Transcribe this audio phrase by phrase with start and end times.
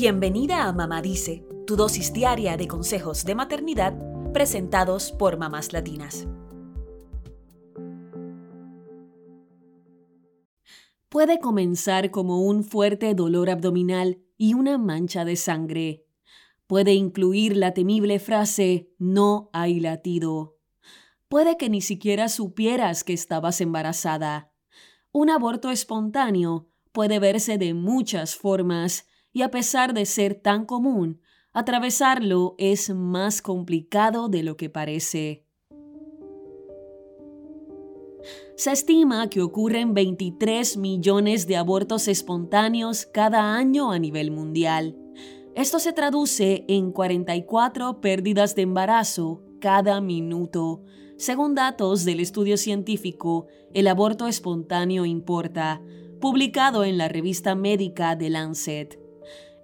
[0.00, 3.98] Bienvenida a Mamá Dice, tu dosis diaria de consejos de maternidad
[4.32, 6.28] presentados por mamás latinas.
[11.08, 16.04] Puede comenzar como un fuerte dolor abdominal y una mancha de sangre.
[16.68, 20.58] Puede incluir la temible frase no hay latido.
[21.26, 24.52] Puede que ni siquiera supieras que estabas embarazada.
[25.10, 31.20] Un aborto espontáneo puede verse de muchas formas y a pesar de ser tan común,
[31.52, 35.44] atravesarlo es más complicado de lo que parece.
[38.56, 44.96] Se estima que ocurren 23 millones de abortos espontáneos cada año a nivel mundial.
[45.54, 50.82] Esto se traduce en 44 pérdidas de embarazo cada minuto.
[51.16, 55.82] Según datos del estudio científico El aborto espontáneo importa,
[56.20, 59.07] publicado en la revista médica The Lancet.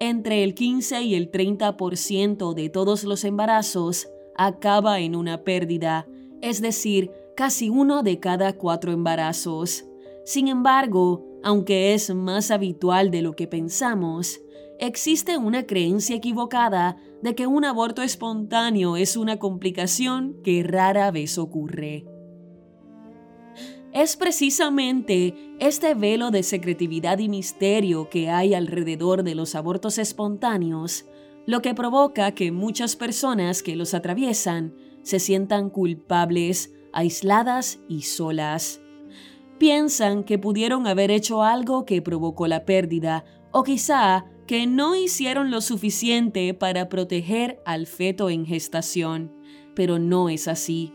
[0.07, 6.07] Entre el 15 y el 30% de todos los embarazos acaba en una pérdida,
[6.43, 9.87] es decir, casi uno de cada cuatro embarazos.
[10.27, 14.43] Sin embargo, aunque es más habitual de lo que pensamos,
[14.79, 21.39] existe una creencia equivocada de que un aborto espontáneo es una complicación que rara vez
[21.39, 22.05] ocurre.
[23.95, 31.07] Es precisamente este velo de secretividad y misterio que hay alrededor de los abortos espontáneos
[31.47, 38.81] lo que provoca que muchas personas que los atraviesan se sientan culpables, aisladas y solas.
[39.59, 45.51] Piensan que pudieron haber hecho algo que provocó la pérdida o quizá que no hicieron
[45.51, 49.33] lo suficiente para proteger al feto en gestación,
[49.75, 50.93] pero no es así.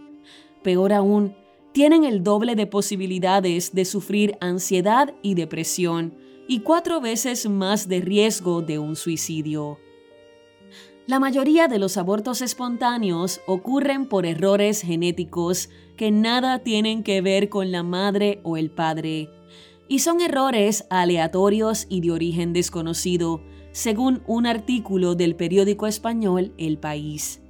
[0.64, 1.36] Peor aún,
[1.72, 6.16] tienen el doble de posibilidades de sufrir ansiedad y depresión
[6.48, 9.78] y cuatro veces más de riesgo de un suicidio.
[11.06, 17.50] La mayoría de los abortos espontáneos ocurren por errores genéticos que nada tienen que ver
[17.50, 19.30] con la madre o el padre,
[19.88, 23.42] y son errores aleatorios y de origen desconocido,
[23.72, 27.42] según un artículo del periódico español El País.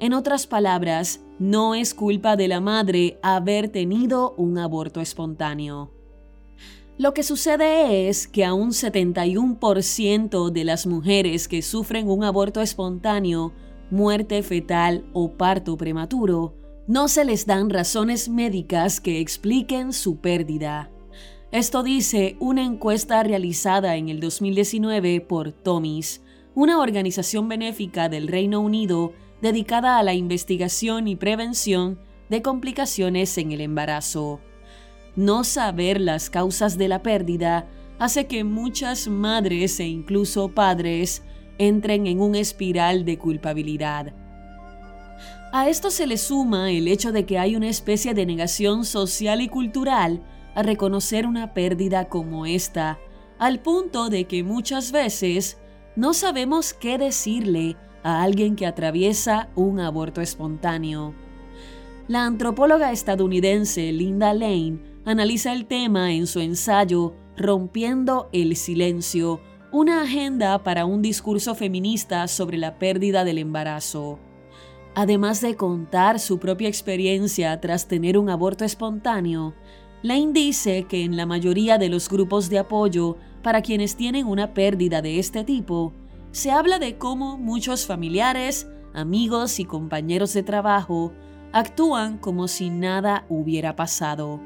[0.00, 5.90] En otras palabras, no es culpa de la madre haber tenido un aborto espontáneo.
[6.96, 12.62] Lo que sucede es que a un 71% de las mujeres que sufren un aborto
[12.62, 13.52] espontáneo,
[13.90, 16.54] muerte fetal o parto prematuro,
[16.86, 20.90] no se les dan razones médicas que expliquen su pérdida.
[21.52, 26.22] Esto dice una encuesta realizada en el 2019 por Tomis,
[26.54, 33.52] una organización benéfica del Reino Unido dedicada a la investigación y prevención de complicaciones en
[33.52, 34.40] el embarazo.
[35.16, 37.68] No saber las causas de la pérdida
[37.98, 41.22] hace que muchas madres e incluso padres
[41.58, 44.14] entren en un espiral de culpabilidad.
[45.52, 49.40] A esto se le suma el hecho de que hay una especie de negación social
[49.40, 50.22] y cultural
[50.54, 52.98] a reconocer una pérdida como esta,
[53.38, 55.58] al punto de que muchas veces
[55.96, 61.14] no sabemos qué decirle a alguien que atraviesa un aborto espontáneo.
[62.08, 69.40] La antropóloga estadounidense Linda Lane analiza el tema en su ensayo Rompiendo el Silencio,
[69.72, 74.18] una agenda para un discurso feminista sobre la pérdida del embarazo.
[74.94, 79.54] Además de contar su propia experiencia tras tener un aborto espontáneo,
[80.02, 84.52] Lane dice que en la mayoría de los grupos de apoyo para quienes tienen una
[84.52, 85.92] pérdida de este tipo,
[86.32, 91.12] se habla de cómo muchos familiares, amigos y compañeros de trabajo
[91.52, 94.40] actúan como si nada hubiera pasado.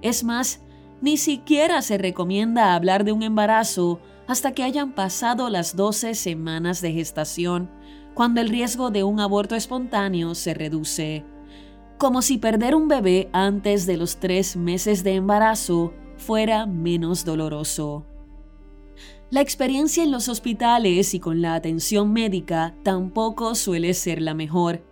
[0.00, 0.62] Es más,
[1.00, 6.80] ni siquiera se recomienda hablar de un embarazo hasta que hayan pasado las 12 semanas
[6.80, 7.70] de gestación,
[8.14, 11.24] cuando el riesgo de un aborto espontáneo se reduce.
[11.98, 18.07] Como si perder un bebé antes de los tres meses de embarazo fuera menos doloroso.
[19.30, 24.82] La experiencia en los hospitales y con la atención médica tampoco suele ser la mejor.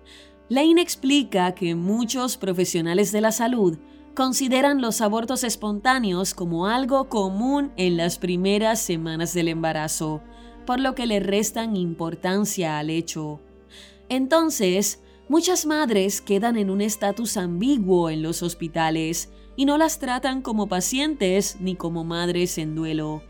[0.51, 3.79] Lane explica que muchos profesionales de la salud
[4.15, 10.21] consideran los abortos espontáneos como algo común en las primeras semanas del embarazo,
[10.67, 13.41] por lo que le restan importancia al hecho.
[14.11, 20.43] Entonces, muchas madres quedan en un estatus ambiguo en los hospitales y no las tratan
[20.43, 23.23] como pacientes ni como madres en duelo.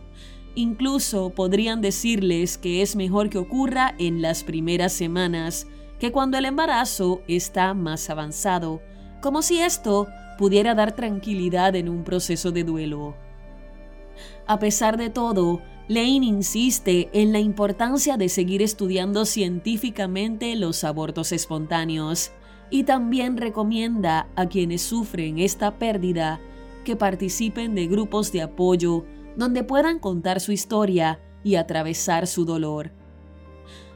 [0.57, 5.67] Incluso podrían decirles que es mejor que ocurra en las primeras semanas
[6.01, 8.81] que cuando el embarazo está más avanzado,
[9.21, 10.09] como si esto
[10.39, 13.15] pudiera dar tranquilidad en un proceso de duelo.
[14.47, 21.33] A pesar de todo, Lane insiste en la importancia de seguir estudiando científicamente los abortos
[21.33, 22.33] espontáneos
[22.71, 26.41] y también recomienda a quienes sufren esta pérdida
[26.85, 29.05] que participen de grupos de apoyo
[29.37, 32.93] donde puedan contar su historia y atravesar su dolor.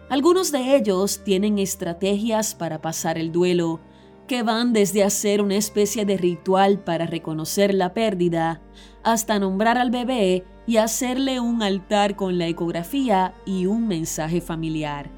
[0.08, 3.80] Algunos de ellos tienen estrategias para pasar el duelo,
[4.26, 8.62] que van desde hacer una especie de ritual para reconocer la pérdida,
[9.02, 15.10] hasta nombrar al bebé y hacerle un altar con la ecografía y un mensaje familiar.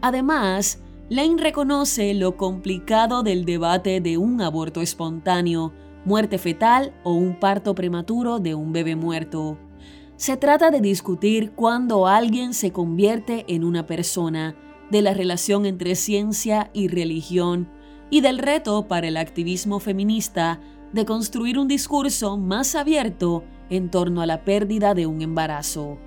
[0.00, 5.72] Además, Lane reconoce lo complicado del debate de un aborto espontáneo,
[6.04, 9.58] muerte fetal o un parto prematuro de un bebé muerto.
[10.16, 14.56] Se trata de discutir cuándo alguien se convierte en una persona,
[14.90, 17.68] de la relación entre ciencia y religión,
[18.10, 20.60] y del reto para el activismo feminista
[20.92, 25.98] de construir un discurso más abierto en torno a la pérdida de un embarazo.